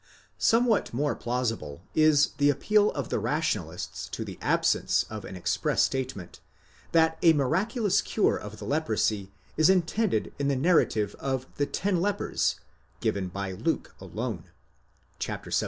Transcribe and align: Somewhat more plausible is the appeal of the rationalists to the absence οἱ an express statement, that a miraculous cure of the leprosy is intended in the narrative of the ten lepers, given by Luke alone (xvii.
Somewhat 0.39 0.95
more 0.95 1.13
plausible 1.15 1.83
is 1.93 2.29
the 2.39 2.49
appeal 2.49 2.89
of 2.93 3.09
the 3.09 3.19
rationalists 3.19 4.09
to 4.09 4.25
the 4.25 4.39
absence 4.41 5.05
οἱ 5.11 5.23
an 5.25 5.35
express 5.35 5.83
statement, 5.83 6.39
that 6.91 7.19
a 7.21 7.33
miraculous 7.33 8.01
cure 8.01 8.35
of 8.35 8.57
the 8.57 8.65
leprosy 8.65 9.31
is 9.57 9.69
intended 9.69 10.33
in 10.39 10.47
the 10.47 10.55
narrative 10.55 11.15
of 11.19 11.45
the 11.57 11.67
ten 11.67 12.01
lepers, 12.01 12.55
given 12.99 13.27
by 13.27 13.51
Luke 13.51 13.93
alone 14.01 14.45
(xvii. 15.21 15.51